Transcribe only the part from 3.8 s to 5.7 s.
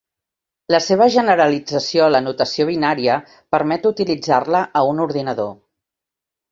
utilitzar-la a un ordinador.